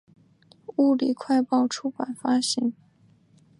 [0.77, 2.73] 物理快报出版发行。